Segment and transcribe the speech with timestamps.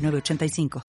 [0.00, 0.82] 985.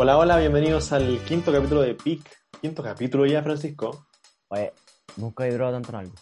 [0.00, 2.22] Hola, hola, bienvenidos al quinto capítulo de PIC.
[2.62, 4.06] Quinto capítulo ya, Francisco.
[4.48, 4.72] Oye,
[5.16, 6.14] nunca he durado tanto en algo.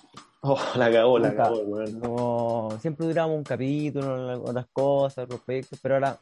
[0.48, 2.00] Oh, la cagó, la cagó, weón.
[2.00, 6.18] Como siempre duramos un capítulo, otras cosas, otros proyectos, pero ahora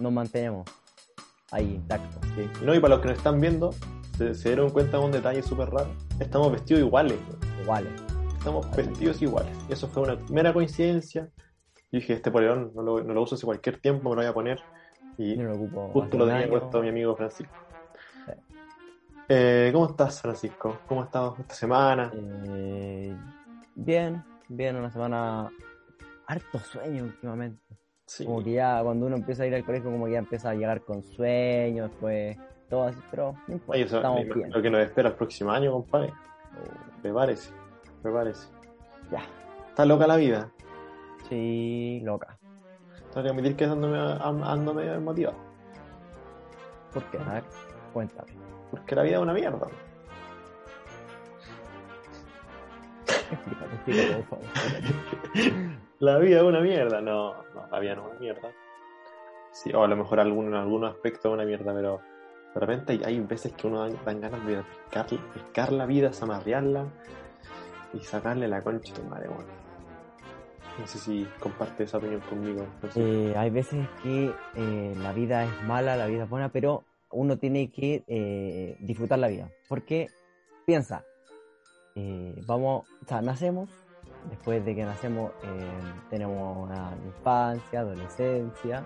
[0.00, 0.68] nos mantenemos
[1.52, 2.20] ahí intactos.
[2.34, 2.48] Sí.
[2.64, 3.70] No, y para los que nos están viendo,
[4.16, 5.90] se, se dieron cuenta de un detalle súper raro.
[6.18, 7.60] Estamos vestidos iguales, weón.
[7.62, 7.92] Iguales.
[8.36, 9.56] Estamos vestidos iguales.
[9.68, 11.28] Y eso fue una mera coincidencia.
[11.90, 14.30] Yo dije, este polerón no lo, no lo uso hace cualquier tiempo, me lo voy
[14.30, 14.60] a poner.
[15.16, 15.88] Y Yo no lo ocupo.
[15.92, 16.50] justo lo tenía año.
[16.50, 17.54] puesto mi amigo Francisco.
[18.26, 18.32] Sí.
[19.28, 20.78] Eh, ¿Cómo estás, Francisco?
[20.86, 22.12] ¿Cómo has estado esta semana?
[22.14, 23.16] Eh,
[23.78, 25.50] bien, bien, una semana
[26.26, 27.62] harto sueño últimamente.
[28.06, 28.24] Sí.
[28.24, 30.54] Como que ya cuando uno empieza a ir al colegio, como que ya empieza a
[30.54, 32.36] llegar con sueño, después
[32.70, 34.50] todo así, pero no importa, Oye, eso, estamos me- bien.
[34.50, 36.12] lo que nos espera el próximo año, compadre.
[37.02, 37.52] Prepárese,
[38.02, 38.48] prepárese.
[39.10, 39.22] Ya,
[39.68, 40.50] Está loca la vida.
[41.28, 42.38] sí, loca.
[43.12, 45.36] Tengo que admitir que ando medio, ando medio desmotivado.
[46.92, 47.18] ¿Por qué?
[47.18, 47.44] A ver,
[47.92, 48.32] cuéntame.
[48.70, 49.66] Porque la vida es una mierda.
[53.86, 54.44] Por favor.
[56.00, 57.00] La vida es una mierda.
[57.00, 58.52] No, no, la vida no es una mierda.
[59.50, 62.00] Sí, o a lo mejor algún, en algún aspecto es una mierda, pero
[62.54, 66.12] de repente hay, hay veces que uno dan, dan ganas de pescar, pescar la vida,
[66.12, 66.86] zamarrearla
[67.94, 69.46] y sacarle la concha tu madre, weón.
[70.78, 72.64] No sé si comparte esa opinión conmigo.
[72.80, 73.00] no sé.
[73.00, 77.38] Eh, hay veces que eh, la vida es mala, la vida es buena, pero uno
[77.38, 79.50] tiene que eh, disfrutar la vida.
[79.68, 80.06] Porque,
[80.64, 81.04] piensa,
[82.00, 83.68] eh, vamos, o sea, nacemos,
[84.30, 88.84] después de que nacemos eh, tenemos una infancia, adolescencia,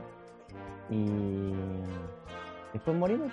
[0.88, 1.52] y
[2.72, 3.30] después morimos.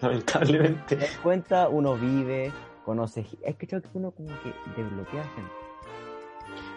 [0.00, 0.96] Lamentablemente.
[0.96, 2.50] Te das cuenta, uno vive,
[2.86, 5.52] conoce, es que creo que uno como que desbloquea gente.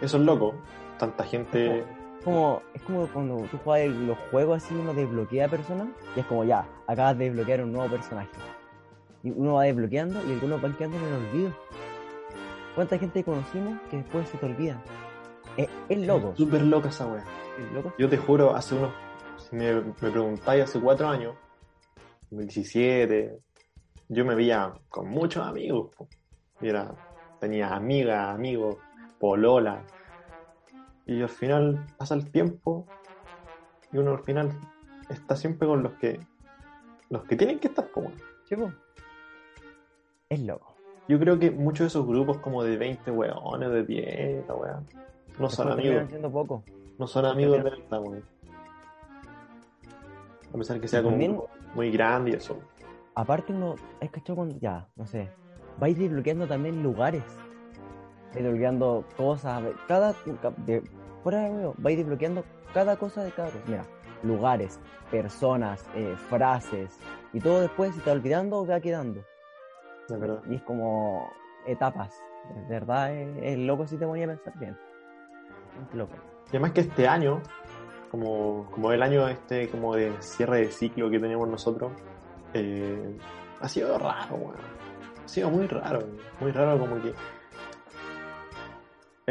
[0.02, 0.54] Eso es loco.
[0.98, 1.84] Tanta gente.
[2.22, 6.44] como, es como cuando tú juegas los juegos así, uno desbloquea personas y es como
[6.44, 8.28] ya, acabas de desbloquear un nuevo personaje.
[9.24, 11.52] Y uno va desbloqueando y algunos van quedando en el olvido.
[12.74, 14.80] ¿Cuánta gente conocimos que después se te olvida?
[15.56, 16.34] Es, es loco.
[16.36, 17.24] Súper loca esa wea.
[17.58, 17.94] Es loco.
[17.98, 18.92] Yo te juro, hace unos.
[19.38, 21.34] Si me, me preguntáis hace cuatro años,
[22.30, 23.38] 2017,
[24.08, 25.90] yo me veía con muchos amigos.
[26.60, 26.94] era,
[27.40, 28.76] tenía amigas, amigos,
[29.18, 29.84] polola.
[31.06, 32.86] Y al final pasa el tiempo
[33.92, 34.52] y uno al final
[35.08, 36.20] está siempre con los que.
[37.10, 37.88] Los que tienen que estar.
[38.44, 38.72] Sí, po.
[40.28, 40.74] Es loco.
[41.08, 44.82] Yo creo que muchos de esos grupos como de 20 weones, de 10, la wea,
[45.38, 46.04] no son amigos.
[46.32, 46.64] poco.
[46.98, 48.24] No son amigos de verdad, weón.
[50.52, 51.40] A pesar que sea como También-
[51.74, 52.58] muy grande y eso.
[53.16, 55.28] Aparte uno, es que esto cuando, ya, no sé,
[55.78, 57.22] vais desbloqueando también lugares.
[58.32, 60.14] Vais desbloqueando cosas, cada,
[60.64, 60.82] de,
[61.22, 63.62] fuera de nuevo, vais desbloqueando cada cosa de cada cosa.
[63.66, 63.84] Mira,
[64.22, 64.80] lugares,
[65.10, 66.98] personas, eh, frases,
[67.32, 69.20] y todo después se está olvidando o va quedando.
[70.08, 70.42] De verdad.
[70.48, 71.30] Y es como
[71.66, 72.14] etapas.
[72.68, 74.76] De verdad, es, es loco si te ponía a pensar bien.
[75.90, 76.14] Es loco.
[76.46, 77.40] Y además que este año,
[78.10, 81.92] como, como el año este como de cierre de ciclo que tenemos nosotros,
[82.52, 83.16] eh,
[83.60, 84.56] ha sido raro, weón.
[85.24, 86.00] Ha sido muy raro,
[86.40, 87.14] muy raro como que...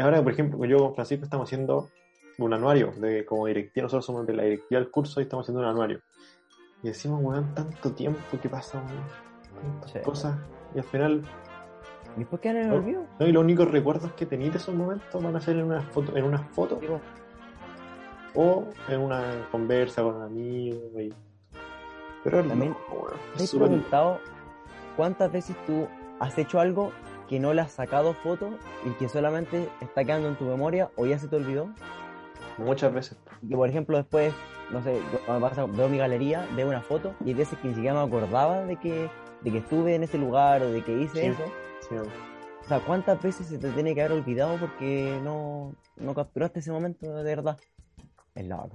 [0.02, 1.88] Ahora, por ejemplo, yo con Francisco estamos haciendo
[2.38, 5.60] un anuario de como directiva, nosotros somos de la directiva del curso y estamos haciendo
[5.62, 6.00] un anuario.
[6.82, 9.72] Y decimos, weón, tanto tiempo que pasa, weón.
[9.72, 9.98] Tantas Sí.
[10.04, 10.36] cosas.
[10.74, 11.22] Y al final
[12.16, 12.74] ¿Y después quedan en el No.
[12.76, 13.02] olvido?
[13.18, 15.80] No, y los únicos recuerdos que tenéis de esos momentos van a ser en una
[15.82, 17.00] foto, en una foto Digo,
[18.34, 20.80] o en una conversa con amigos.
[21.00, 21.12] y-
[22.22, 23.12] Pero También, weón.
[23.36, 24.18] ¿Te has preguntado
[24.96, 25.86] cuántas veces tú
[26.20, 26.92] has hecho algo
[27.28, 28.50] que no le has sacado foto
[28.86, 31.68] y que solamente está quedando en tu memoria o ya se te olvidó?
[32.56, 33.18] muchas veces.
[33.42, 34.32] Y que por ejemplo después,
[34.70, 37.74] no sé, cuando pasa, veo mi galería, veo una foto y hay veces que ni
[37.74, 39.08] siquiera me acordaba de que,
[39.44, 41.26] de que estuve en ese lugar o de que hice Sí.
[41.26, 41.44] eso.
[41.88, 46.60] Sí, O sea, ¿cuántas veces se te tiene que haber olvidado porque no, no capturaste
[46.60, 47.58] ese momento de verdad?
[48.34, 48.70] Es loco.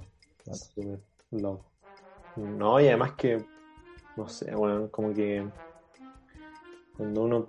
[1.32, 1.66] loco.
[2.36, 3.44] No, y además que,
[4.16, 5.44] no sé, bueno, como que
[6.96, 7.48] cuando uno,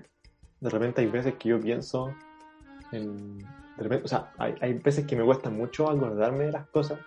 [0.61, 2.15] de repente hay veces que yo pienso
[2.93, 3.45] en, de
[3.83, 6.99] repente, o sea, hay, hay veces que me cuesta mucho acordarme de las cosas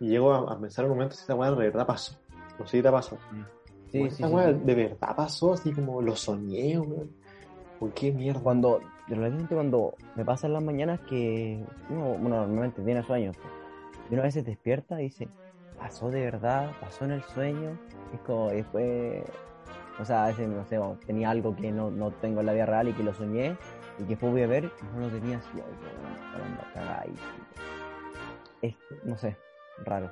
[0.00, 2.16] y llego a, a pensar en un momento si esa weá de verdad pasó.
[2.58, 3.18] No sé si te pasó.
[3.28, 3.46] Como
[3.90, 4.60] sí, sí, weá sí.
[4.64, 7.10] de verdad pasó, así como lo soñé, weón.
[7.78, 8.40] ¿Por qué mierda?
[8.40, 13.36] Cuando, realmente cuando me pasan las mañanas que uno, uno normalmente tiene sueños,
[14.10, 15.28] y una vez se despierta y dice,
[15.78, 17.78] pasó de verdad, pasó en el sueño,
[18.12, 19.22] es como y después,
[20.00, 22.52] o sea, a veces, no sé, bueno, tenía algo que no, no tengo en la
[22.52, 23.56] vida real y que lo soñé,
[23.98, 25.48] y que después voy a ver y no lo tenía así,
[26.74, 27.14] ay.
[28.60, 28.74] Es,
[29.04, 29.36] no sé,
[29.84, 30.10] raro.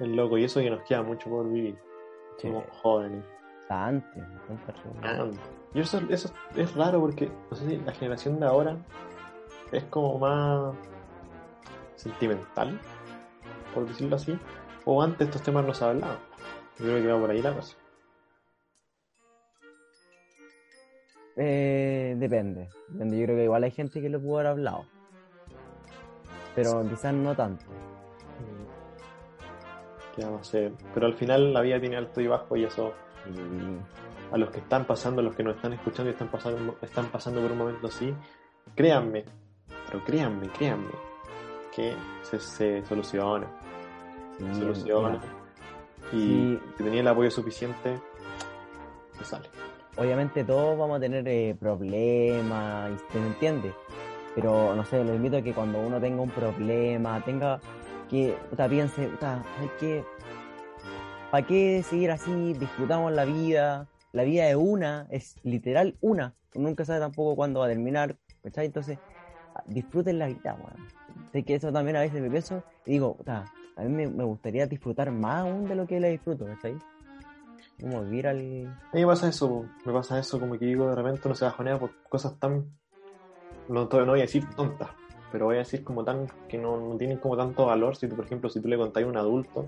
[0.00, 1.76] Es loco, y eso que nos queda mucho por vivir.
[2.38, 3.24] Somos jóvenes.
[3.64, 5.26] O sea, antes, antes, Ah,
[5.74, 8.76] Y eso, eso es raro porque, no sé si la generación de ahora
[9.72, 10.74] es como más
[11.96, 12.80] sentimental,
[13.74, 14.38] por decirlo así,
[14.84, 16.18] o antes estos temas no se hablaban.
[16.78, 17.76] Yo creo que va por ahí la cosa.
[21.36, 22.68] Eh, depende.
[22.88, 23.18] depende.
[23.18, 24.86] Yo creo que igual hay gente que lo pudo haber hablado.
[26.54, 27.64] Pero quizás no tanto.
[30.18, 30.20] Mm.
[30.20, 30.72] ¿Qué vamos a hacer?
[30.94, 32.92] Pero al final la vida tiene alto y bajo y eso
[33.26, 36.76] Y- a los que están pasando, a los que nos están escuchando y están pasando,
[36.82, 38.14] están pasando por un momento así,
[38.74, 39.24] créanme,
[39.90, 40.90] pero créanme, créanme,
[41.74, 43.46] que se, se soluciona,
[44.38, 45.08] sí, se soluciona.
[45.10, 45.22] mira,
[46.12, 46.60] Y Sí.
[46.76, 47.98] si tenía el apoyo suficiente,
[49.18, 49.48] se sale.
[49.96, 53.72] obviamente todos vamos a tener eh, problemas, se me entiende.
[54.34, 57.58] Pero no sé, los invito a que cuando uno tenga un problema, tenga
[58.08, 60.04] que, puta, piense, puta, hay que,
[61.30, 62.54] ¿para qué seguir así?
[62.54, 67.66] Disfrutamos la vida, la vida es una, es literal una, nunca sabe tampoco cuándo va
[67.66, 68.66] a terminar, ¿cachai?
[68.66, 68.98] Entonces,
[69.54, 70.88] ah, disfruten la vida, weón.
[71.32, 74.24] Sé que eso también a veces me pienso y digo, puta, a mí me, me
[74.24, 76.76] gustaría disfrutar más aún de lo que la disfruto, ¿cachai?
[77.80, 78.38] Como vivir al...
[78.38, 81.44] A mí me pasa eso, me pasa eso como que digo de repente uno se
[81.44, 82.72] bajonea por cosas tan,
[83.68, 84.90] no, no voy a decir tontas,
[85.30, 88.16] pero voy a decir como tan, que no, no tienen como tanto valor, si tú,
[88.16, 89.66] por ejemplo, si tú le contáis a un adulto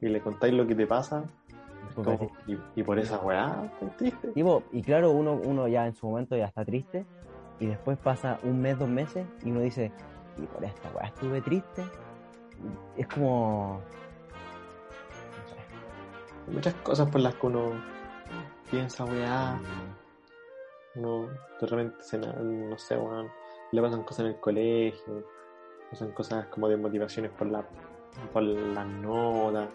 [0.00, 1.24] y le contáis lo que te pasa,
[1.88, 4.32] es Porque como, y, y por esa weá, triste.
[4.34, 7.06] Y, po, y claro, uno, uno ya en su momento ya está triste
[7.58, 9.92] y después pasa un mes, dos meses y uno dice,
[10.36, 11.82] y por esta weá estuve triste.
[12.96, 13.80] Es como...
[15.30, 15.56] no sé.
[16.48, 17.72] Hay muchas cosas por las que uno
[18.70, 19.58] piensa, weá,
[20.96, 21.28] uno
[21.60, 23.28] de repente se, no sé, weón,
[23.72, 25.24] le pasan cosas en el colegio,
[25.90, 27.66] pasan cosas como de motivaciones por la
[28.32, 29.68] por las notas,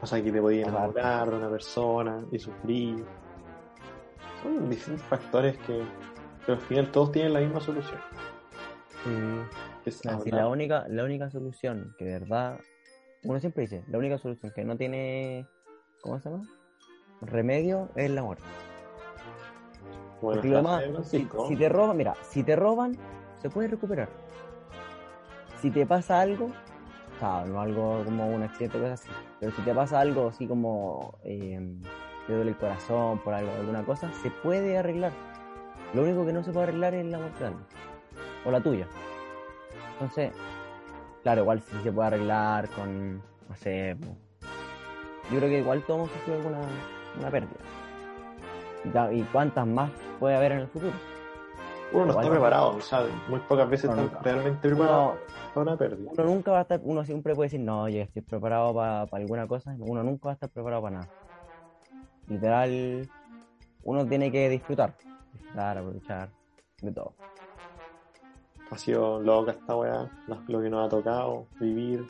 [0.00, 3.04] pasa que te podías enamorar de una persona y sufrir.
[4.42, 5.82] Son distintos factores que,
[6.46, 8.00] pero al final todos tienen la misma solución.
[9.84, 10.44] es Así, hablar.
[10.44, 12.58] la única, la única solución que de verdad,
[13.24, 15.46] uno siempre dice, la única solución que no tiene,
[16.00, 16.48] ¿cómo se llama?
[17.20, 18.38] Remedio es el amor.
[20.20, 22.96] Bueno, Porque lo demás, de si, si te roban, mira, si te roban,
[23.40, 24.08] se puede recuperar.
[25.60, 26.50] Si te pasa algo,
[27.20, 31.18] no algo como un accidente o cosas así, pero si te pasa algo así como
[31.22, 31.60] eh,
[32.26, 35.12] te duele el corazón por algo, alguna cosa, se puede arreglar.
[35.92, 37.66] Lo único que no se puede arreglar es la muerte de alguien,
[38.44, 38.86] o la tuya.
[39.92, 40.32] Entonces,
[41.22, 43.96] claro, igual sí se puede arreglar con, no sé,
[45.30, 46.60] yo creo que igual todos hemos sufrido alguna
[47.18, 47.79] una pérdida.
[48.84, 50.92] Y ta- ¿Y cuántas más puede haber en el futuro?
[51.92, 54.22] Uno no está preparado, o sea, muy pocas veces Uno está nunca.
[54.30, 55.18] realmente preparado Uno,
[55.54, 56.10] para una pérdida.
[56.12, 59.48] uno nunca va a estar, uno siempre puede decir, no, yo estoy preparado para alguna
[59.48, 61.08] cosa, uno nunca va a estar preparado para nada.
[62.28, 63.08] Literal,
[63.82, 64.94] uno tiene que disfrutar,
[65.32, 66.28] disfrutar, aprovechar
[66.80, 67.12] de todo.
[68.70, 72.08] Ha sido loca esta weá, lo lo que nos ha tocado vivir.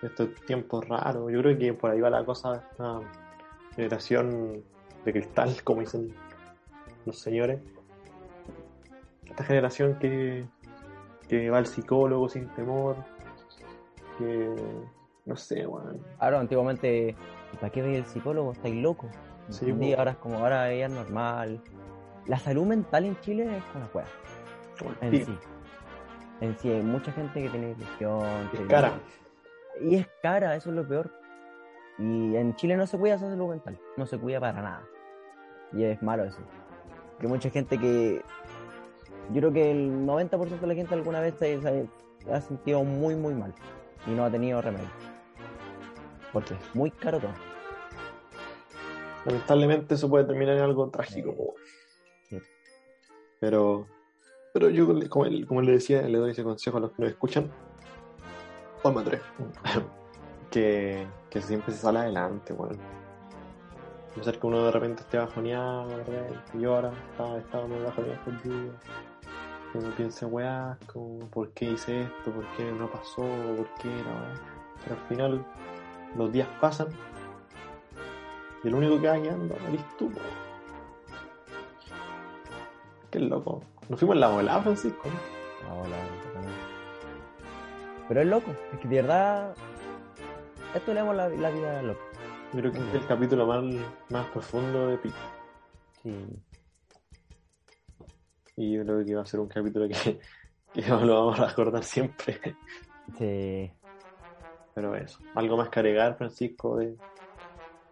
[0.00, 1.32] Estos tiempos raros.
[1.32, 3.00] Yo creo que por ahí va la cosa de esta
[3.74, 4.62] generación
[5.04, 6.14] de cristal, como dicen
[7.06, 7.60] los señores.
[9.24, 10.44] Esta generación que,
[11.28, 12.96] que va al psicólogo sin temor.
[14.18, 14.54] Que
[15.26, 16.02] no sé, weón.
[16.18, 17.14] Ahora, antiguamente,
[17.60, 18.52] ¿para qué veis el psicólogo?
[18.52, 19.10] Estáis locos.
[19.50, 21.62] Sí, ahora es como, ahora ya es normal.
[22.26, 24.06] La salud mental en Chile es una
[25.00, 25.38] el en sí.
[26.40, 28.50] En sí, hay mucha gente que tiene depresión.
[28.52, 28.92] Es cara.
[29.80, 31.10] Y es cara, eso es lo peor.
[31.98, 34.88] Y en Chile no se cuida esa salud mental, no se cuida para nada.
[35.72, 36.38] Y es malo eso.
[37.20, 38.22] Hay mucha gente que.
[39.32, 41.88] Yo creo que el 90% de la gente alguna vez se, se
[42.32, 43.52] ha sentido muy, muy mal
[44.06, 44.88] y no ha tenido remedio.
[46.32, 47.32] Porque es muy caro todo.
[49.26, 51.54] Lamentablemente eso puede terminar en algo trágico.
[52.28, 52.38] Sí.
[53.40, 53.86] Pero,
[54.54, 57.50] pero yo, como, como le decía, le doy ese consejo a los que nos escuchan.
[58.82, 59.20] Toma tres.
[60.50, 62.78] Que, que siempre se sale adelante, bueno.
[64.12, 66.26] A pesar que uno de repente esté bajoneado, ¿verdad?
[66.54, 68.74] Yo ahora estaba, estaba muy bajoneado días.
[69.74, 70.78] Uno piensa, weá,
[71.30, 72.32] ¿por qué hice esto?
[72.32, 73.22] ¿Por qué no pasó?
[73.22, 74.34] ¿Por qué era?
[74.82, 75.46] Pero al final,
[76.16, 76.88] los días pasan
[78.64, 80.10] y el único que va quedando eres tú.
[83.10, 83.62] Qué loco.
[83.88, 85.08] Nos fuimos en la volada, Francisco.
[85.70, 86.60] Hola, totalmente.
[88.08, 89.54] Pero es loco, es que de verdad.
[90.74, 92.00] Esto le damos la, la vida loca.
[92.52, 93.64] Yo creo que este es el capítulo más,
[94.10, 95.16] más profundo de Pico.
[96.02, 96.42] Sí.
[98.56, 100.18] Y yo creo que va a ser un capítulo que,
[100.72, 102.40] que lo vamos a recordar siempre.
[103.18, 103.70] Sí.
[104.74, 105.18] Pero eso.
[105.34, 106.76] Algo más que agregar, Francisco.
[106.76, 106.96] De...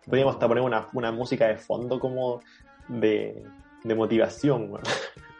[0.06, 2.40] Podríamos hasta poner una, una música de fondo como
[2.88, 3.44] de,
[3.84, 4.70] de motivación.
[4.70, 4.84] weón.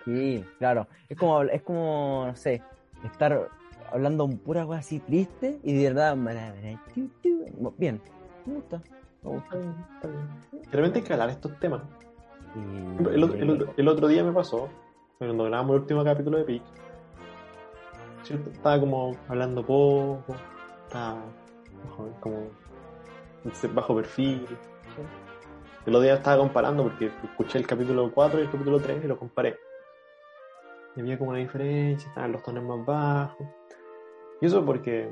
[0.05, 0.87] Sí, claro.
[1.09, 2.63] Es como, es como, no sé,
[3.05, 3.49] estar
[3.93, 6.17] hablando pura cosa así triste y de verdad.
[7.79, 8.01] Bien,
[8.47, 8.83] me gusta.
[9.23, 9.57] Me gusta.
[9.57, 11.83] De repente hay que hablar estos temas.
[12.55, 14.69] Y- El otro, el otro- el otro día me pasó,
[15.19, 16.63] cuando grabamos el último capítulo de
[18.23, 18.51] ¿cierto?
[18.51, 20.35] Estaba como hablando poco,
[20.87, 21.21] estaba
[22.21, 22.49] como
[23.75, 24.47] bajo perfil.
[25.87, 29.07] El otro día estaba comparando porque escuché el capítulo 4 y el capítulo 3 y
[29.07, 29.57] lo comparé.
[30.97, 33.47] Y había como una diferencia, estaban los tonos más bajos.
[34.41, 35.11] Y eso porque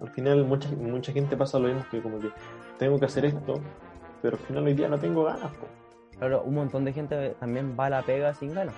[0.00, 2.30] al final mucha, mucha gente pasa lo mismo que como que
[2.78, 3.54] tengo que hacer esto,
[4.22, 5.50] pero al final hoy día no tengo ganas.
[5.56, 5.66] po.
[6.18, 8.74] Claro, un montón de gente también va a la pega sin ganas.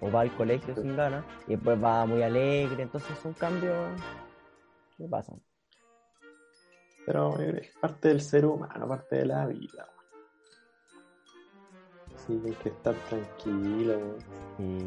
[0.00, 1.24] O va al colegio sin ganas.
[1.46, 2.82] Y después va muy alegre.
[2.82, 3.76] Entonces son cambios
[4.96, 5.40] que pasan.
[7.06, 9.88] Pero es parte del ser humano, parte de la vida.
[12.16, 13.98] Sí, hay que estar tranquilo.
[14.58, 14.84] Y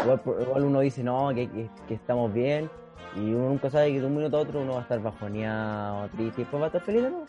[0.00, 2.70] igual, igual uno dice, no, que, que- que estamos bien.
[3.14, 6.08] Y uno nunca sabe que de un minuto a otro uno va a estar bajoneado,
[6.10, 6.40] triste.
[6.40, 7.26] Y después va a estar feliz de nuevo.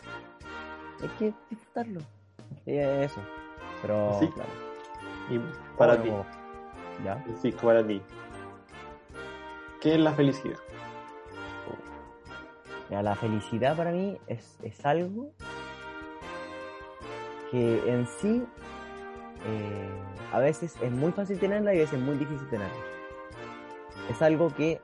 [1.02, 2.00] Hay que disfrutarlo.
[2.64, 3.20] Es eso.
[3.82, 4.28] Pero, Sí.
[4.28, 4.48] claro.
[5.30, 5.40] Y
[5.76, 6.10] para ti,
[7.04, 7.16] ¿Ya?
[7.16, 8.00] Francisco, para ti,
[9.80, 10.56] ¿qué es la felicidad?
[12.88, 15.30] Mira, la felicidad para mí es, es algo
[17.50, 18.44] que en sí
[19.46, 19.88] eh,
[20.32, 22.74] a veces es muy fácil tenerla y a veces es muy difícil tenerla.
[24.10, 24.80] Es algo que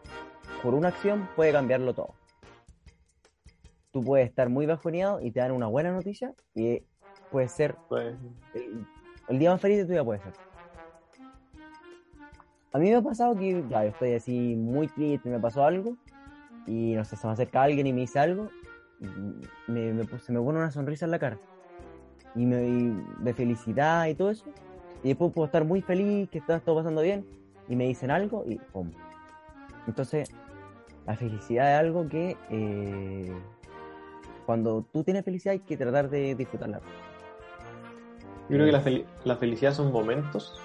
[0.63, 2.15] por una acción puede cambiarlo todo.
[3.93, 6.83] Tú puedes estar muy bajoneado y te dan una buena noticia y
[7.31, 8.17] puede ser Pues,
[8.55, 8.87] el,
[9.29, 10.33] el día más feliz de tu vida puede ser.
[12.73, 15.97] A mí me ha pasado que, ya, yo estoy así muy triste, me pasó algo,
[16.67, 18.49] y no sé, se me acerca alguien y me dice algo,
[19.01, 19.07] y
[19.73, 21.41] me, me- se me pone una sonrisa en la cara,
[22.35, 24.47] y, me, y de felicidad y todo eso,
[25.03, 27.25] y después puedo estar muy feliz, que está todo pasando bien,
[27.69, 28.91] y me dicen algo, y pum.
[29.87, 30.31] Entonces,
[31.07, 33.33] la felicidad es algo que eh,
[34.47, 36.81] cuando tú tienes felicidad hay que tratar de disfrutarla.
[38.49, 40.61] yo creo que la, fel- la felicidad son momentos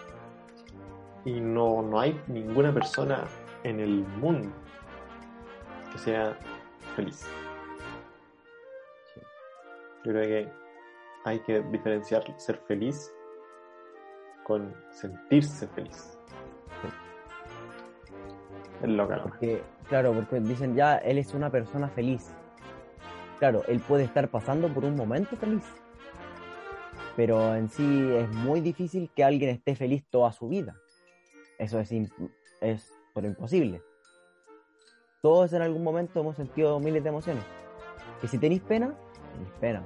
[1.24, 3.24] y no, no hay ninguna persona
[3.64, 4.50] en el mundo
[5.92, 6.38] que sea
[6.96, 7.26] feliz.
[10.04, 10.65] Yo creo que
[11.26, 13.12] hay que diferenciar ser feliz
[14.44, 16.18] con sentirse feliz.
[18.82, 19.24] Es loca.
[19.24, 22.32] Porque, claro, porque dicen ya, él es una persona feliz.
[23.40, 25.64] Claro, él puede estar pasando por un momento feliz.
[27.16, 30.76] Pero en sí es muy difícil que alguien esté feliz toda su vida.
[31.58, 31.92] Eso es,
[32.62, 33.82] es imposible.
[35.22, 37.44] Todos en algún momento hemos sentido miles de emociones.
[38.22, 38.94] Que si tenéis pena,
[39.34, 39.84] tenéis pena.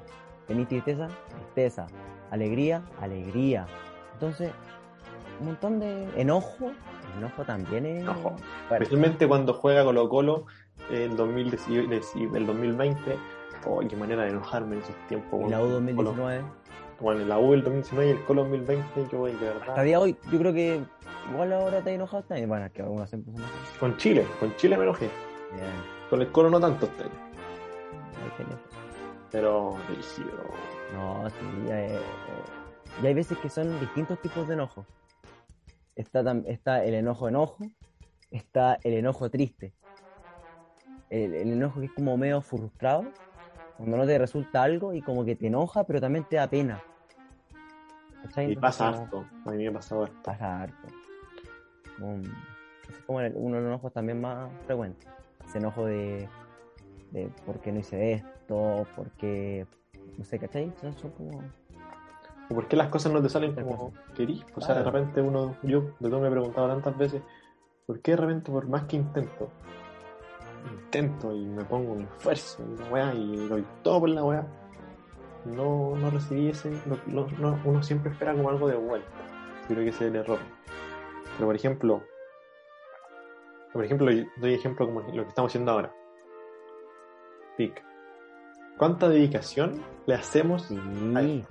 [0.49, 1.87] Tenéis tristeza, tristeza.
[2.31, 3.65] Alegría, alegría.
[4.13, 4.51] Entonces,
[5.39, 6.71] un montón de enojo.
[7.17, 8.01] Enojo también es...
[8.01, 8.35] Enojo.
[8.71, 10.45] Especialmente cuando juega Colo Colo
[10.91, 13.15] el, 2018 el 2020.
[13.65, 15.39] Oh, qué manera de enojarme en esos tiempos.
[15.47, 15.59] Y la.
[15.61, 16.41] U Colo- 2019.
[16.99, 19.83] Bueno, la U el 2019 y el Colo 2020, yo voy de Hasta verdad.
[19.85, 20.81] día de hoy, yo creo que
[21.31, 22.49] igual ahora te he enojado también.
[22.49, 23.55] Bueno, es que algunos siempre se enojan.
[23.79, 25.09] Con Chile, con Chile me enojé.
[25.53, 25.65] Bien.
[26.09, 27.03] Con el Colo no tanto este
[29.31, 30.43] Pero, rígido.
[30.93, 31.35] No, sí.
[31.69, 32.01] eh, eh,
[33.03, 34.85] y hay veces que son distintos tipos de enojo.
[35.95, 37.57] Está, tam- está el enojo enojo,
[38.31, 39.73] está el enojo triste.
[41.09, 43.05] El, el enojo que es como medio frustrado,
[43.77, 46.81] cuando no te resulta algo y como que te enoja, pero también te da pena.
[48.23, 48.51] ¿Cachai?
[48.51, 49.25] Y pasa Entonces, harto.
[49.45, 50.21] A mí me ha pasado harto.
[50.23, 50.87] pasa harto.
[51.99, 55.07] Como- es como el- uno de los enojos también más frecuentes.
[55.47, 56.27] Ese enojo de,
[57.11, 59.65] de por qué no hice esto, por qué,
[60.17, 60.71] no sé, ¿cachai?
[60.81, 61.43] Son, son como...
[62.49, 64.43] ¿Y ¿Por qué las cosas no te salen como querís?
[64.55, 67.21] O sea, de repente uno, yo de todo me he preguntado tantas veces,
[67.85, 69.49] ¿por qué de repente por más que intento,
[70.73, 74.47] intento y me pongo mi esfuerzo y la weá y doy todo por la weá,
[75.45, 76.71] no, no recibí ese,
[77.05, 79.07] no- uno siempre espera como algo de vuelta.
[79.69, 80.39] Yo creo que ese es el error.
[81.35, 82.03] Pero por ejemplo,
[83.71, 85.93] por ejemplo, doy ejemplo como lo que estamos haciendo ahora.
[87.59, 87.83] PIC.
[88.77, 90.63] ¿Cuánta dedicación le hacemos?
[90.63, 91.43] Sí,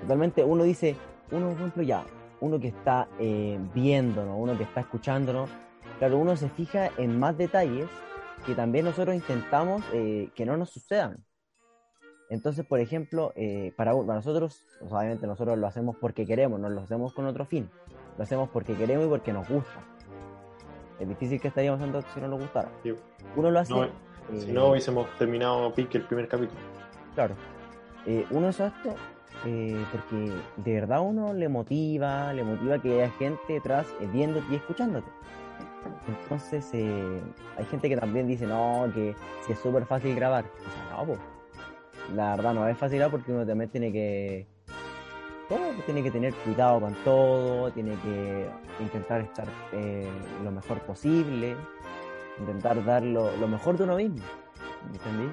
[0.00, 0.44] totalmente.
[0.44, 0.94] Uno dice,
[1.32, 2.06] uno, por ejemplo, ya,
[2.40, 5.50] uno que está eh, viéndonos, uno que está escuchándonos,
[5.98, 7.88] claro, uno se fija en más detalles
[8.46, 11.24] que también nosotros intentamos eh, que no nos sucedan.
[12.30, 16.68] Entonces, por ejemplo, eh, para, para nosotros, sea, obviamente nosotros lo hacemos porque queremos, no
[16.68, 17.68] lo hacemos con otro fin.
[18.16, 19.84] Lo hacemos porque queremos y porque nos gusta.
[21.00, 22.70] Es difícil que estaríamos haciendo si no nos gustara.
[23.34, 23.72] Uno lo hace.
[23.72, 26.60] No, eh, Si no hubiésemos terminado PIC el primer capítulo.
[27.14, 27.34] Claro.
[28.06, 28.94] Eh, uno hace esto
[29.44, 34.46] eh, porque de verdad uno le motiva, le motiva que haya gente detrás eh, viéndote
[34.50, 35.08] y escuchándote.
[36.06, 39.14] Entonces, hay gente que también dice, no, que
[39.46, 40.44] si es súper fácil grabar.
[40.44, 41.18] O sea, no.
[42.14, 44.46] La verdad no es fácil grabar porque uno también tiene que...
[45.48, 48.48] todo, pues, tiene que tener cuidado con todo, tiene que
[48.80, 50.08] intentar estar eh,
[50.42, 51.56] lo mejor posible,
[52.40, 54.22] intentar dar lo, mejor de uno mismo.
[54.92, 55.32] ¿Entendí?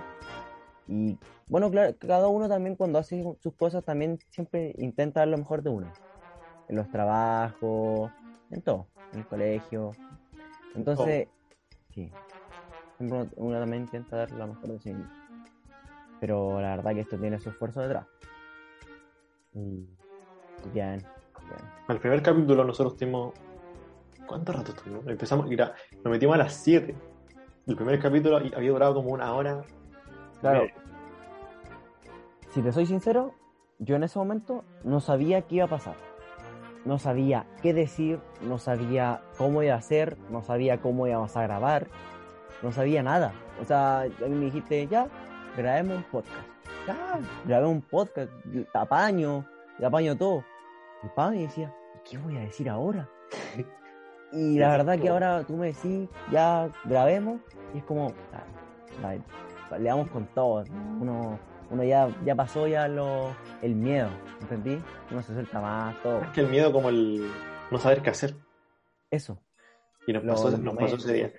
[0.88, 5.38] Y bueno, claro, cada uno también cuando hace sus cosas también siempre intenta dar lo
[5.38, 5.92] mejor de uno.
[6.68, 8.12] En los trabajos,
[8.52, 9.92] en todo, en el colegio.
[10.76, 11.28] Entonces,
[11.94, 12.12] sí,
[12.98, 15.12] siempre uno, uno también intenta dar lo mejor de sí mismo.
[16.20, 18.08] Pero la verdad que esto tiene su esfuerzo detrás.
[19.54, 19.88] Y
[20.74, 21.62] bien, bien.
[21.88, 23.34] Al primer capítulo nosotros tuvimos.
[24.28, 25.06] ¿Cuánto rato estuvimos?
[25.08, 26.96] Empezamos, mira, nos metimos a las 7.
[27.68, 29.62] El primer capítulo había durado como una hora.
[30.42, 30.64] Claro.
[30.64, 30.74] Eh,
[32.50, 33.34] Si te soy sincero,
[33.80, 35.96] yo en ese momento no sabía qué iba a pasar.
[36.86, 41.42] No sabía qué decir, no sabía cómo iba a hacer, no sabía cómo íbamos a
[41.42, 41.88] grabar,
[42.62, 43.34] no sabía nada.
[43.62, 45.08] O sea, a mí me dijiste, ya,
[45.58, 46.48] grabemos un podcast.
[46.88, 48.32] Ya, grabé un podcast,
[48.74, 49.46] apaño,
[49.84, 50.44] apaño todo.
[51.04, 53.10] Y pa, y decía, ¿y qué voy a decir ahora?
[54.32, 57.40] Y la verdad que ahora tú me decís, ya grabemos,
[57.74, 58.44] y es como, ah,
[59.02, 59.22] vale,
[59.80, 60.64] le damos con todo.
[61.00, 64.10] Uno, uno ya, ya pasó ya lo, el miedo,
[64.42, 64.82] ¿entendí?
[65.12, 66.22] Uno se suelta más, todo.
[66.22, 67.30] Es que el miedo como el
[67.72, 68.36] no saber qué hacer.
[69.10, 69.38] Eso.
[70.08, 71.32] Y nos Lo- pasó, nos pasó ese día.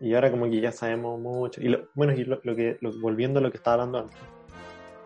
[0.00, 1.60] Y ahora como que ya sabemos mucho.
[1.62, 4.18] Y lo- bueno, y lo, lo que, lo- volviendo a lo que estaba hablando antes.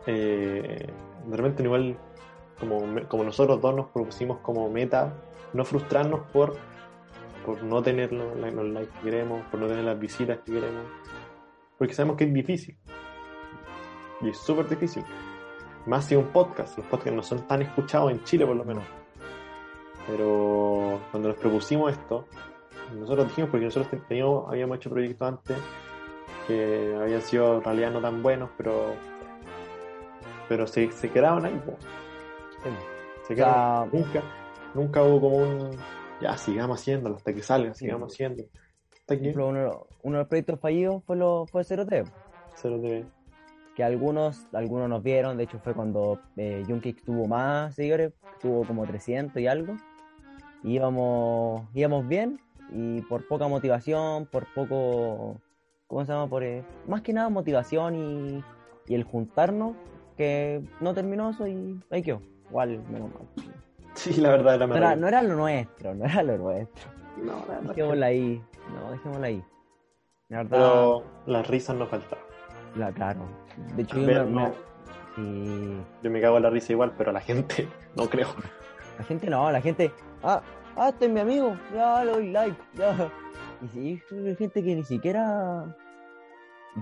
[0.07, 0.87] eh,
[1.27, 1.97] de repente igual,
[2.61, 5.15] como, como nosotros dos nos propusimos como meta,
[5.55, 6.57] no frustrarnos por,
[7.45, 10.85] por no tener los, los likes que queremos, por no tener las visitas que queremos.
[11.79, 12.77] Porque sabemos que es difícil.
[14.21, 15.05] Y es súper difícil.
[15.87, 16.79] Más si un podcast.
[16.79, 18.85] Los podcasts no son tan escuchados en Chile por lo menos.
[20.07, 22.27] Pero cuando nos propusimos esto,
[22.95, 25.57] nosotros dijimos, porque nosotros te- teníamos, habíamos hecho proyectos antes
[26.47, 28.95] que habían sido en realidad no tan buenos, pero
[30.49, 31.61] pero se, se quedaban ahí.
[31.65, 31.75] po.
[33.27, 34.23] Se O sea, Nunca,
[34.75, 35.71] nunca hubo como un
[36.21, 37.85] ya sigamos haciéndolo hasta que salga, Sí.
[37.85, 38.43] sigamos haciendo.
[38.93, 41.85] Hasta por que ejemplo, uno, uno de los proyectos fallidos fue, lo, fue lo
[42.79, 43.07] debe.
[43.77, 48.65] que algunos, algunos nos vieron, de hecho fue cuando eh, Junkix tuvo más seguidores, tuvo
[48.65, 49.75] como 300 y algo,
[50.63, 55.41] íbamos, íbamos bien, y por poca motivación, por poco,
[55.87, 56.29] ¿cómo se llama?
[56.29, 58.45] Por, eh, más que nada motivación y,
[58.87, 59.77] y el juntarnos,
[60.17, 63.44] que no terminó eso y ahí quedó, igual menos mal.
[63.95, 65.01] Sí, la verdad era No era, maravilloso.
[65.01, 66.91] no era lo nuestro, no era lo nuestro.
[67.23, 69.45] No, la Dejémosla ahí, no, dejémosla ahí.
[70.29, 72.25] La verdad, Pero las risas no faltaron.
[72.77, 73.21] la, claro.
[73.77, 74.53] De hecho, yo me- no, me-
[75.17, 75.77] sí.
[76.03, 78.29] yo me cago en la risa igual, pero la gente no creo.
[78.99, 80.43] La gente no, la gente, ah,
[80.77, 83.09] ah, este es mi amigo, ya le doy like, ya.
[83.63, 83.69] Y
[84.09, 85.65] sí, hay gente que ni siquiera.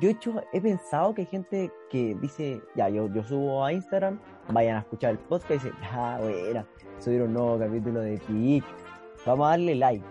[0.00, 3.72] Yo he hecho, he pensado que hay gente que dice, ya, yo, yo subo a
[3.72, 6.64] Instagram, vayan a escuchar el podcast y dicen, ah, bueno,
[6.98, 8.64] subieron un nuevo capítulo de Pik,
[9.26, 10.04] vamos a darle like.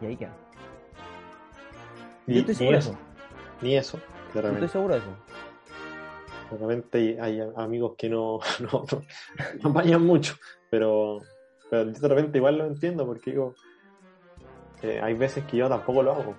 [0.00, 0.36] Y ahí queda.
[2.26, 2.98] Ni, Yo estoy ni seguro de eso, eso.
[3.62, 4.00] ni eso.
[4.34, 5.16] De Yo estoy seguro de eso.
[6.50, 8.84] de repente hay, hay amigos que no, no,
[9.62, 10.34] no apañan mucho,
[10.70, 11.20] pero,
[11.70, 13.54] pero yo de repente igual lo entiendo porque digo,
[14.82, 16.34] eh, hay veces que yo tampoco lo hago.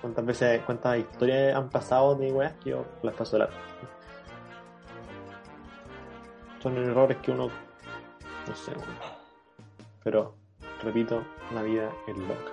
[0.00, 3.56] ¿Cuántas veces, cuántas historias han pasado de weas que yo las paso de largo?
[6.62, 7.48] Son errores que uno,
[8.48, 8.84] no sé, weón.
[10.02, 10.34] pero
[10.82, 11.22] repito,
[11.54, 12.52] la vida es loca.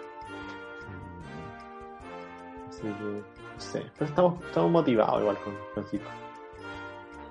[2.69, 6.09] Así que, no sé, pero estamos, estamos motivados igual con Francisco.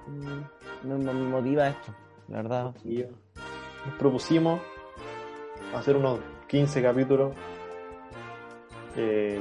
[0.07, 1.95] Mm, Me, me motiva esto,
[2.29, 2.75] la verdad.
[2.85, 4.61] Nos propusimos
[5.75, 7.33] hacer unos 15 capítulos
[8.97, 9.41] eh,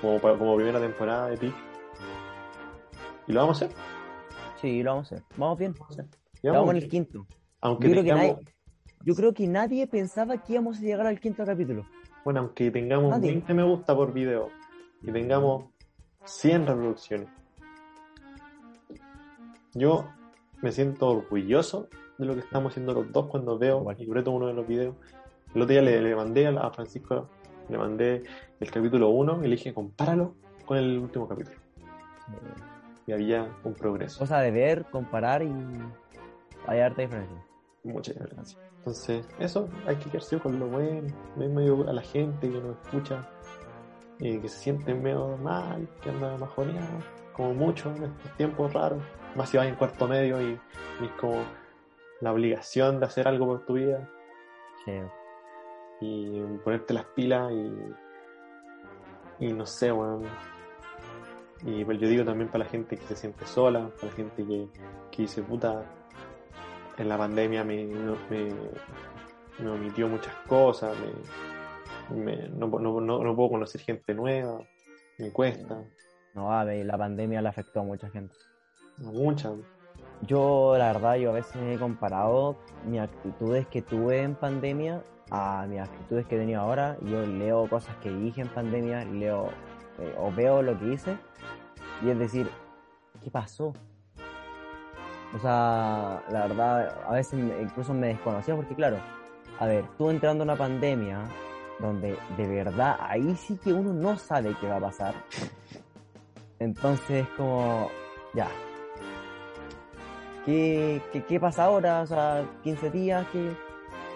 [0.00, 1.54] como, como primera temporada de PIC.
[3.26, 3.76] Y lo vamos a hacer.
[4.60, 5.26] Sí, lo vamos a hacer.
[5.36, 5.74] Vamos bien.
[6.42, 7.26] Ya Vamos vamos, en el quinto.
[7.60, 8.54] aunque Yo creo, que tengamos, nadie,
[9.04, 11.86] yo creo que nadie pensaba que íbamos a llegar al quinto capítulo.
[12.24, 13.32] bueno, aunque tengamos Nadie.
[13.32, 14.48] 20 me gusta por video
[15.02, 15.66] y tengamos
[16.24, 17.28] 100 reproducciones,
[19.74, 20.06] yo
[20.62, 24.34] me siento orgulloso de lo que estamos haciendo los dos cuando veo y sobre todo
[24.34, 24.96] uno de los videos.
[25.54, 27.28] El otro día le, le mandé a, a Francisco,
[27.68, 28.22] le mandé
[28.58, 30.34] el capítulo 1 y le dije, compáralo
[30.66, 31.56] con el último capítulo.
[31.78, 32.60] Eh,
[33.06, 34.18] Y había un progreso.
[34.20, 35.52] cosa de ver, comparar y
[36.66, 37.44] hay harta diferencia.
[37.84, 38.58] Muchas gracias.
[38.78, 42.76] Entonces, eso, hay que quedarse con lo bueno, ver medio a la gente que nos
[42.82, 43.28] escucha,
[44.20, 46.98] eh, que se siente medio mal, que anda majoneado,
[47.34, 49.02] como mucho en estos tiempos raros.
[49.36, 50.58] Más si vas en cuarto medio y,
[51.00, 51.42] y es como
[52.20, 54.08] la obligación de hacer algo por tu vida
[54.84, 54.92] Sí.
[56.00, 57.72] Y ponerte las pilas y,
[59.46, 60.24] y no sé, weón.
[61.64, 64.46] Y pues yo digo también para la gente que se siente sola, para la gente
[64.46, 64.66] que,
[65.10, 65.84] que dice, puta,
[66.96, 68.54] en la pandemia me, me,
[69.58, 70.96] me omitió muchas cosas,
[72.10, 74.60] me, me- no, no, no, no puedo conocer gente nueva,
[75.18, 75.84] me cuesta,
[76.34, 78.34] No, a ver, la pandemia le afectó a mucha gente.
[78.98, 79.52] a muchas.
[80.26, 82.56] Yo, la verdad, yo a veces he comparado
[82.86, 86.96] mis actitudes que tuve en pandemia a mis actitudes que he tenido ahora.
[87.02, 89.48] Yo leo cosas que dije en pandemia, leo
[89.98, 91.16] eh, o veo lo que hice,
[92.04, 92.50] y es decir,
[93.22, 93.72] ¿qué pasó?
[95.34, 98.96] O sea, la verdad, a veces me- incluso me desconocía porque, claro,
[99.58, 101.20] a ver, tú entrando en una pandemia
[101.78, 105.14] donde de verdad ahí sí que uno no sabe qué va a pasar.
[106.58, 107.88] Entonces, como,
[108.34, 108.48] ya,
[110.44, 112.02] ¿Qué, qué, qué pasa ahora?
[112.02, 113.52] O sea, 15 días que...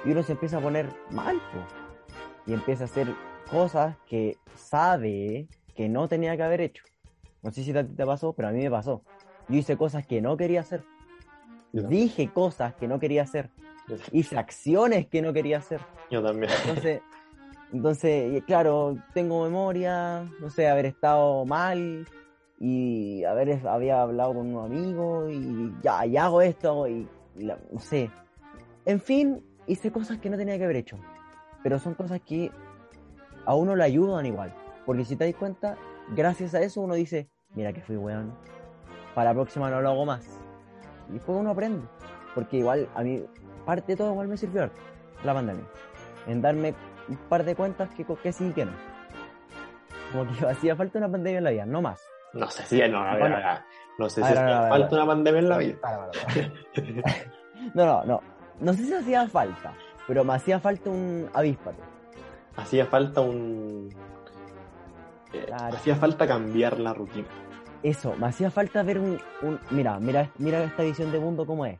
[0.04, 1.60] Y uno se empieza a poner mal, po.
[2.46, 3.08] Y empieza a hacer
[3.50, 6.84] cosas que sabe que no tenía que haber hecho.
[7.42, 9.02] No sé si a ti te pasó, pero a mí me pasó.
[9.48, 10.84] Yo hice cosas que no quería hacer.
[11.72, 13.50] Yo, Dije cosas que no quería hacer.
[14.12, 15.80] Hice acciones que no quería hacer.
[16.10, 16.50] yo también.
[16.62, 17.02] Entonces,
[17.72, 22.06] entonces, claro, tengo memoria, no sé, haber estado mal
[22.58, 28.10] y haber había hablado con un amigo y ya, hago esto y, no sé.
[28.84, 30.98] En fin, hice cosas que no tenía que haber hecho.
[31.62, 32.50] Pero son cosas que
[33.46, 34.54] a uno le ayudan igual.
[34.86, 35.76] Porque si te das cuenta,
[36.14, 38.34] gracias a eso uno dice, mira que fui weón.
[39.14, 40.26] Para la próxima no lo hago más.
[41.08, 41.86] Y después uno aprende.
[42.34, 43.24] Porque igual a mí,
[43.64, 44.70] parte de todo igual me sirvió
[45.24, 45.64] la pandemia.
[46.26, 46.74] En darme
[47.08, 48.72] un par de cuentas que, que sí y que no.
[50.12, 52.13] Como que hacía falta una pandemia en la vida, no más.
[52.34, 53.36] No sé si, no, a ver, Bueno.
[53.36, 53.62] a ver,
[53.98, 55.76] no sé A si ver, hacía falta una pandemia en la vida.
[57.74, 58.20] No, no, no.
[58.60, 59.72] No sé si hacía falta,
[60.06, 61.78] pero me hacía falta un avíspate.
[62.56, 63.88] Hacía falta un...
[65.32, 65.76] eh, Claro.
[65.76, 67.26] Hacía falta cambiar la rutina.
[67.82, 71.66] Eso, me hacía falta ver un, un- Mira, mira, mira esta visión de mundo como
[71.66, 71.78] es.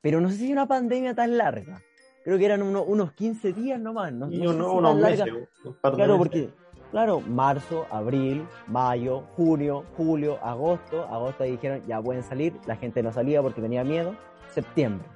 [0.00, 1.80] Pero no sé si una pandemia tan larga.
[2.24, 4.30] Creo que eran uno- unos 15 días nomás, ¿no?
[4.30, 5.32] Y no sé no, si unos meses,
[5.64, 6.18] un par de Claro, meses.
[6.18, 6.50] porque,
[6.90, 11.04] claro, marzo, abril, mayo, junio, julio, agosto.
[11.10, 12.54] Agosto ahí dijeron, ya pueden salir.
[12.66, 14.14] La gente no salía porque tenía miedo.
[14.50, 15.06] Septiembre.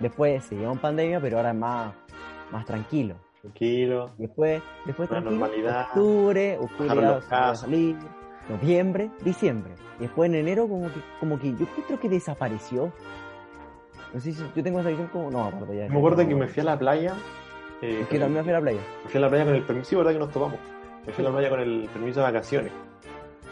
[0.00, 1.94] Después seguimos en pandemia, pero ahora es más,
[2.50, 3.16] más tranquilo.
[3.42, 4.10] Tranquilo.
[4.18, 5.86] Después, después Una tranquilo, normalidad.
[5.88, 7.96] octubre, octubre se salir,
[8.48, 9.74] noviembre, diciembre.
[9.98, 12.92] Después en enero como que, como que yo creo que desapareció.
[14.12, 15.88] No sé si yo tengo esa visión como, no acuerdo ya.
[15.88, 17.14] Me acuerdo que me fui a la playa.
[17.82, 18.80] Eh, Es que también fui a la playa.
[19.04, 20.58] me fui a la playa con el permiso, ¿verdad que nos topamos?
[21.06, 22.72] Me fui a la playa con el permiso de vacaciones.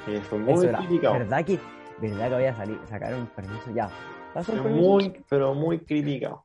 [0.06, 1.14] Eh, fue muy Eso era, criticado.
[1.14, 1.58] ¿Verdad que,
[2.00, 3.90] verdad que voy a salir, sacar un permiso ya?
[4.34, 4.88] Pasó el Fue permiso.
[4.90, 6.42] muy, pero muy criticado.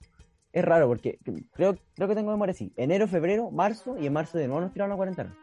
[0.52, 1.18] Es raro porque
[1.54, 2.72] creo, creo que tengo memoria así.
[2.78, 5.36] Enero, febrero, marzo y en marzo de nuevo nos tiraron a cuarentena.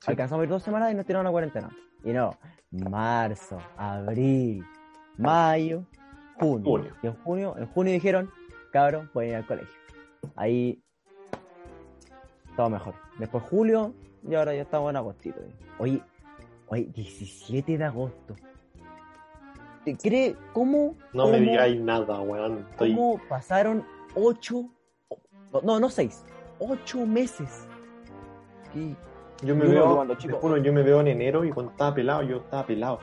[0.00, 0.06] Sí.
[0.10, 1.70] Alcanzamos a ir dos semanas y nos tiraron a cuarentena.
[2.02, 2.36] Y no,
[2.70, 4.64] marzo, abril,
[5.16, 5.84] mayo,
[6.38, 6.64] junio.
[6.64, 6.92] Junio.
[7.02, 8.30] Y en junio, en junio dijeron,
[8.72, 9.74] cabros, pueden ir al colegio.
[10.36, 10.82] Ahí
[12.56, 12.94] todo mejor.
[13.18, 13.92] Después julio
[14.28, 15.40] y ahora ya estamos en agostito.
[15.78, 16.00] Oye,
[16.68, 18.34] oye, 17 de agosto.
[19.84, 20.94] ¿Te cree cómo?
[21.12, 22.66] No me digáis nada, weón.
[22.70, 22.94] Estoy...
[22.94, 24.70] ¿Cómo pasaron ocho,
[25.62, 26.24] no, no seis,
[26.58, 27.66] ocho meses?
[28.74, 28.96] Y
[29.46, 31.94] Yo me veo, cuando te chico- juro, yo me veo en enero y cuando estaba
[31.94, 32.98] pelado, yo estaba pelado.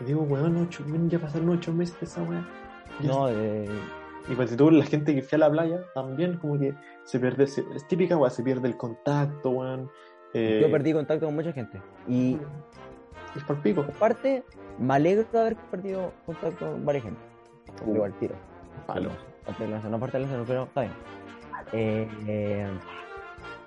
[0.00, 2.46] Y digo, weón, ocho, ya pasaron ocho meses de esa weá.
[3.00, 3.68] Ya no, eh,
[4.30, 7.18] Y pues si tú, la gente que fue a la playa, también como que se
[7.18, 9.90] pierde, se- es típica, weón, se pierde el contacto, weón.
[10.34, 11.80] Eh, yo perdí contacto con mucha gente.
[12.06, 12.38] Y
[13.34, 13.82] Es por pico.
[13.84, 14.44] por parte,
[14.78, 17.20] me alegro de haber perdido contacto con varias gente.
[17.86, 17.94] Uh.
[17.94, 18.34] Igual tiro.
[18.86, 19.08] Palo.
[19.88, 20.92] No parte de lanza, pero está bien.
[21.72, 22.70] Eh, eh,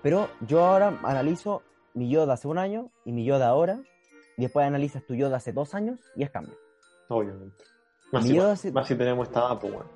[0.04, 1.64] Pero yo ahora analizo
[1.96, 3.80] mi yo de hace un año y mi yo de ahora,
[4.38, 6.56] y después analizas tu yo de hace dos años y es cambio.
[7.10, 7.64] Obviamente.
[8.12, 9.90] Más, si, hace- más si tenemos esta pues bueno.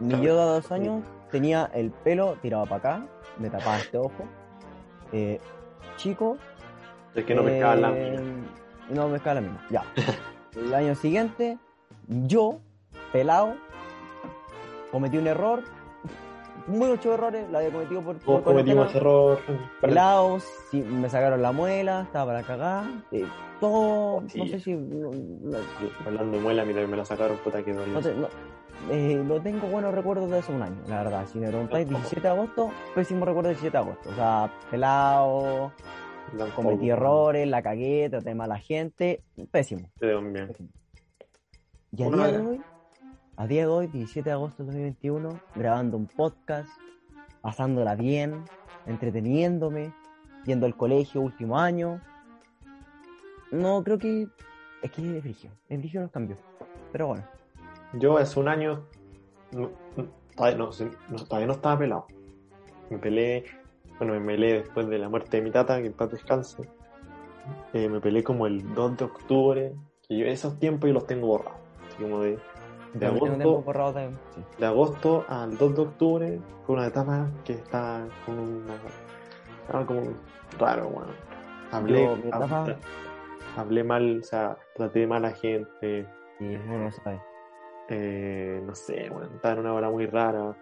[0.00, 3.06] Mi yo de dos años tenía el pelo tirado para acá,
[3.38, 4.24] me tapaba este ojo.
[5.12, 5.40] Eh,
[5.96, 6.36] chico.
[7.14, 8.46] Es que no la eh, mina.
[8.90, 9.84] No pescaba la mina, ya.
[10.56, 11.58] el año siguiente,
[12.08, 12.58] yo,
[13.12, 13.54] pelado,
[14.90, 15.62] cometí un error.
[16.66, 19.40] Muchos errores, la había cometido por, Todos cometimos error.
[19.80, 22.84] Pelados, sí, me sacaron la muela, estaba para cagar.
[23.10, 23.26] eh,
[23.60, 24.74] todo, no sé si.
[24.74, 25.58] no- no-
[26.06, 28.28] Hablando de muela, mira, me la sacaron, puta que no no-
[28.90, 31.26] eh, no tengo buenos recuerdos de hace un año, la verdad.
[31.26, 32.08] Si me preguntáis, Tampoco.
[32.08, 34.10] 17 de agosto, pésimo recuerdo de 17 de agosto.
[34.10, 35.72] O sea, pelado,
[36.56, 39.88] cometí errores, la cagué, traté mal a la gente, pésimo.
[40.00, 40.32] Bien.
[40.32, 40.68] pésimo.
[41.92, 42.60] Y a día de hoy,
[43.36, 46.68] a día de hoy, 17 de agosto de 2021, grabando un podcast,
[47.40, 48.44] pasándola bien,
[48.86, 49.92] entreteniéndome,
[50.44, 52.00] yendo al colegio último año.
[53.50, 54.26] No, creo que
[54.82, 56.38] es que es frigio, es frigio los cambios.
[56.92, 57.24] Pero bueno,
[57.94, 58.86] Yo hace un año
[59.52, 60.70] no, no, todavía, no,
[61.24, 62.06] todavía no estaba pelado.
[62.90, 63.44] Me peleé,
[63.98, 66.68] bueno, me peleé después de la muerte de mi tata, que en paz descanse.
[67.72, 69.74] Eh, me peleé como el 2 de octubre,
[70.08, 71.60] que yo esos tiempos yo los tengo borrados.
[71.88, 72.38] Así como de,
[72.94, 74.40] de, agosto, borrado también, sí.
[74.58, 78.74] de agosto al 2 de octubre fue una etapa que está con una...
[79.62, 80.02] Estaba como
[80.58, 81.12] raro, bueno.
[81.70, 82.76] Hablé, Yo, etapa-
[83.56, 86.06] hablé mal, o sea, traté mal a gente,
[86.40, 87.20] Y no sabe.
[87.88, 90.56] Eh, no sé, bueno, estaba en una hora muy rara.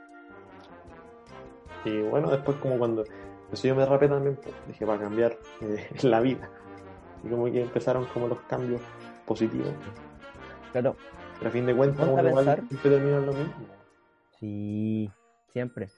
[1.85, 3.05] Y bueno, después como cuando
[3.53, 6.49] eso yo me rapé también, pues, dije para cambiar eh, la vida.
[7.25, 8.81] Y como que empezaron como los cambios
[9.27, 9.73] positivos.
[10.73, 10.97] Claro,
[11.39, 13.55] Pero a fin de cuentas, igual siempre termina en lo mismo.
[14.39, 15.11] sí,
[15.53, 15.89] siempre.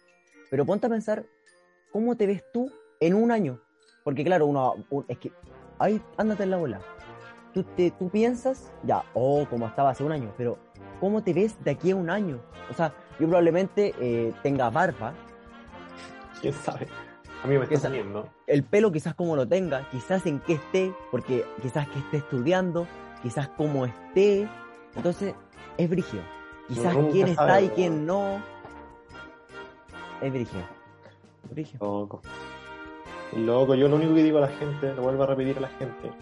[0.50, 1.24] Pero ponte a pensar,
[1.92, 3.58] ¿cómo te ves tú en un año?
[4.04, 5.30] Porque claro, uno, un- es que,
[5.78, 6.80] ahí, ándate en la bola.
[7.54, 10.58] Tú, te, tú piensas, ya, oh, como estaba hace un año, pero
[11.03, 12.38] ¿cómo te ves de aquí a un año?
[12.71, 15.12] O sea, yo probablemente eh, tenga barba,
[16.41, 16.87] ¿Quién sabe?
[17.43, 18.29] A mí me ¿Quién está saliendo.
[18.47, 22.87] el pelo quizás como lo tenga, quizás en qué esté, porque quizás que esté estudiando,
[23.21, 24.49] quizás cómo esté.
[24.95, 25.35] Entonces,
[25.77, 26.23] es brígido.
[26.69, 28.41] Quizás nunca quién está sabe, y quién no.
[30.21, 30.62] Es brígido.
[31.51, 31.85] Brígido.
[31.85, 32.23] Loco.
[33.37, 35.69] Loco, yo lo único que digo a la gente, lo vuelvo a repetir a la
[35.69, 36.12] gente,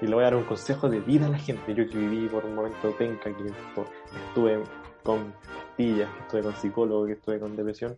[0.00, 1.74] y le voy a dar un consejo de vida a la gente.
[1.74, 3.88] Yo que viví por un momento penca, que estu-
[4.28, 4.62] estuve
[5.02, 7.96] con pastillas, que estuve con psicólogo, que estuve con depresión,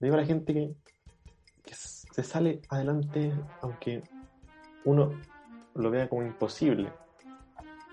[0.00, 0.70] le digo a la gente que,
[1.64, 3.32] que se sale adelante
[3.62, 4.02] aunque
[4.84, 5.12] uno
[5.74, 6.90] lo vea como imposible.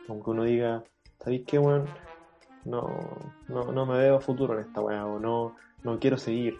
[0.08, 0.84] Aunque uno diga,
[1.20, 1.86] ¿sabéis qué, weón?
[2.65, 2.84] No,
[3.50, 6.58] no, no me veo futuro en esta weá, o no, no quiero seguir,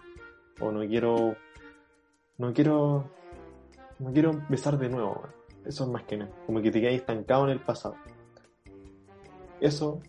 [0.60, 1.36] o no quiero
[2.38, 3.10] no quiero
[4.00, 5.47] no quiero empezar de nuevo weón.
[5.68, 6.32] Eso es más que nada.
[6.46, 7.96] Como que te quedas estancado en el pasado.
[9.60, 10.02] Eso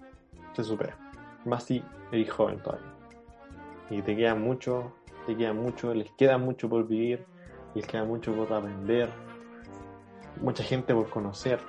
[0.54, 0.96] se supera.
[1.44, 2.94] Más si eres joven todavía.
[3.90, 4.92] Y te queda mucho
[5.26, 7.26] te queda mucho les queda mucho por vivir
[7.74, 9.10] les queda mucho por aprender
[10.40, 11.60] mucha gente por conocer.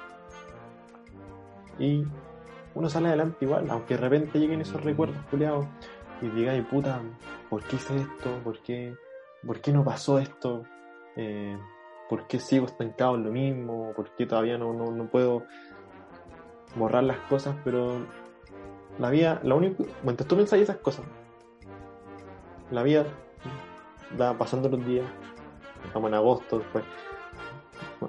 [1.78, 2.06] Y
[2.75, 5.65] uno sale adelante igual aunque de repente lleguen esos recuerdos culiados
[6.21, 7.02] y digáis puta
[7.49, 8.39] ¿por qué hice esto?
[8.43, 8.95] ¿por qué
[9.45, 10.63] ¿por qué no pasó esto?
[11.15, 11.58] Eh,
[12.10, 13.93] ¿Por qué sigo estancado en lo mismo?
[13.95, 15.43] ¿Por qué todavía no, no, no puedo
[16.76, 17.56] borrar las cosas?
[17.63, 18.06] Pero
[18.98, 21.06] la vida, lo único, mientras tú pensás esas cosas,
[22.72, 23.06] la vida
[24.19, 25.06] va pasando los días,
[25.86, 26.84] estamos en agosto, después,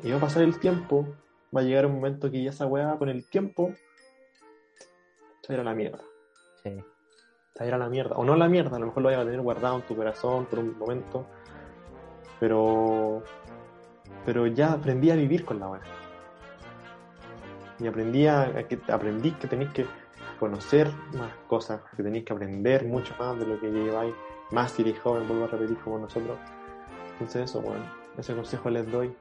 [0.02, 1.06] y va a pasar el tiempo,
[1.54, 3.72] va a llegar un momento que ya esa weá con el tiempo
[5.42, 6.00] se va a ir a la mierda
[6.62, 6.70] Sí.
[7.54, 8.16] se va a ir a la mierda.
[8.16, 9.96] O no a la mierda, a lo mejor lo vayas a tener guardado en tu
[9.96, 11.26] corazón por un momento.
[12.38, 13.22] Pero.
[14.24, 15.80] Pero ya aprendí a vivir con la weá.
[17.78, 19.86] Y aprendí a, que aprendí que tenéis que
[20.38, 24.14] conocer más cosas, que tenéis que aprender mucho más de lo que lleváis,
[24.50, 26.38] más si eres joven, vuelvo a repetir como nosotros.
[27.12, 27.84] Entonces eso, bueno,
[28.18, 29.12] ese consejo les doy.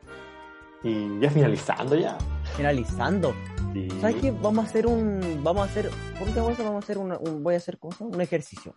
[0.84, 2.18] Y ya finalizando ya.
[2.56, 3.34] Finalizando.
[3.74, 4.32] Y- ¿Sabes qué?
[4.32, 5.42] Vamos a hacer un.
[5.44, 5.90] Vamos a hacer.
[6.18, 7.44] Por cosa, vamos a hacer una- un.
[7.44, 8.74] Voy a hacer cosa, un ejercicio.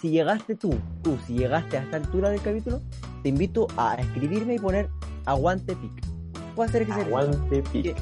[0.00, 2.82] Si llegaste tú, tú, si llegaste a esta altura del capítulo,
[3.22, 4.90] te invito a escribirme y poner
[5.26, 5.92] aguante pic.
[6.54, 7.16] Puedes hacer ejercicio.
[7.16, 7.96] Aguante pic.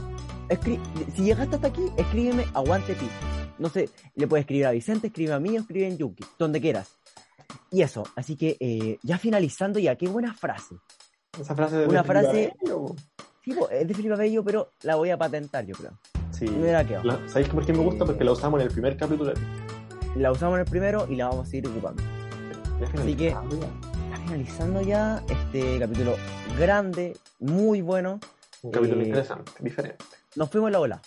[0.48, 0.80] Escri-
[1.14, 3.10] si llegaste hasta aquí, escríbeme aguante pic.
[3.58, 6.60] No sé, le puedes escribir a Vicente, escribe a mí o escribe en Yuki, donde
[6.60, 6.88] quieras.
[7.70, 10.76] Y eso, así que eh, ya finalizando ya, qué buena frase.
[11.38, 12.86] Esa frase de Una de frase- Bello.
[13.44, 15.92] Sí, es de Felipe Bello, pero la voy a patentar, yo creo.
[16.30, 16.46] Sí.
[16.46, 16.84] Y me la
[17.28, 18.04] ¿Sabéis por qué me gusta?
[18.04, 19.32] Porque la usamos en el primer capítulo.
[20.16, 22.02] La usamos en el primero y la vamos a seguir ocupando.
[22.98, 23.34] Así que-
[24.30, 25.22] finalizando ya.
[25.28, 26.16] este capítulo
[26.56, 28.20] grande, muy bueno.
[28.62, 30.04] Un capítulo Eh, interesante, diferente.
[30.36, 31.02] Nos fuimos en la bola.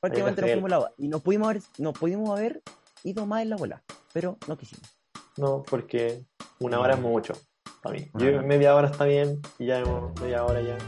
[0.00, 0.92] Prácticamente nos fuimos en la bola.
[0.96, 2.62] Y nos pudimos haber, nos pudimos haber
[3.04, 3.82] ido más en la bola,
[4.14, 4.88] pero no quisimos.
[5.36, 6.24] No, porque
[6.60, 7.34] una hora es mucho
[7.82, 8.10] para mí.
[8.14, 8.18] Ah.
[8.18, 10.78] Yo media hora está bien y ya hemos media hora ya.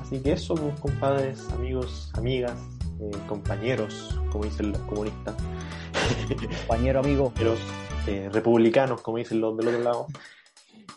[0.00, 2.56] Así que eso, pues, compadres, amigos, amigas,
[3.00, 5.34] eh, compañeros, como dicen los comunistas,
[6.66, 7.58] Compañero, amigo, compañeros
[8.06, 10.06] eh, republicanos, como dicen los del otro lado.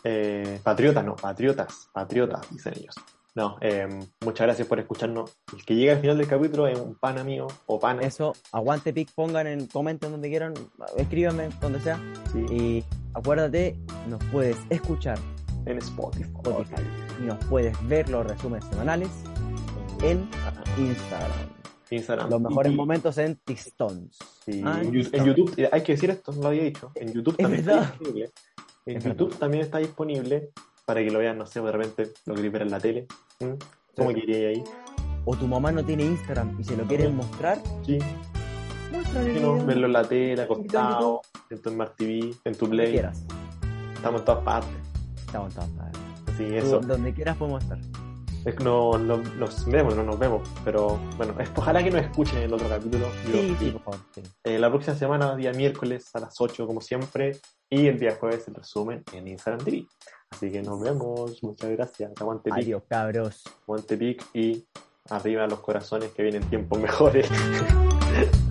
[0.03, 2.95] Eh, patriotas, no, patriotas, patriotas, dicen ellos.
[3.35, 3.87] No, eh,
[4.21, 5.35] muchas gracias por escucharnos.
[5.55, 8.03] El que llega al final del capítulo es un pana mío o pana.
[8.03, 10.53] eso, aguante pic, pongan en, comenten donde quieran,
[10.97, 11.99] escríbanme donde sea.
[12.31, 15.17] sí, Y acuérdate, nos puedes escuchar
[15.65, 16.29] en Spotify.
[16.43, 16.83] Spotify
[17.21, 19.09] y nos puedes ver los resúmenes semanales
[20.03, 20.29] en
[20.77, 21.62] Instagram.
[21.93, 22.29] Instagram.
[22.29, 24.17] Los mejores Y- momentos en Tistons.
[24.45, 24.91] Sí, Ah, en.
[24.93, 26.91] YouTube, hay que decir esto, no lo había dicho.
[26.95, 28.31] En YouTube Es también está disponible.
[28.85, 30.49] En Es YouTube también está disponible
[30.85, 33.07] para que lo vean, no sé, de repente lo queréis ver en la tele.
[33.39, 33.45] ¿Mm?
[33.95, 34.15] ¿Cómo Sí.
[34.15, 34.63] quería ahí?
[35.25, 37.97] O tu mamá no tiene Instagram y se lo quieres mostrar, Sí,
[38.91, 42.77] muéstrale sí, no, verlo en la tele, acostado, en tu Smart TV, en tu donde
[42.83, 42.91] Play.
[42.91, 43.23] quieras.
[43.95, 44.75] Estamos en todas partes.
[45.25, 46.01] Estamos en todas partes.
[46.37, 46.79] Tú, eso.
[46.81, 47.77] Donde quieras podemos estar.
[48.45, 50.47] Es que no, no- nos vemos, no nos vemos.
[50.65, 53.07] Pero bueno, es- ojalá que nos escuchen en el otro capítulo.
[53.27, 53.99] Yo- Sí, sí, por favor.
[54.13, 54.21] sí.
[54.43, 57.37] Eh, la próxima semana, día miércoles a las 8, como siempre.
[57.69, 59.87] Y el día jueves el resumen en Instagram TV.
[60.29, 61.41] Así que nos vemos.
[61.43, 62.11] Muchas gracias.
[62.19, 63.43] Aguante pic, Adiós, cabros.
[63.63, 64.65] aguante pic y
[65.09, 67.27] arriba los corazones que vienen tiempos mejores.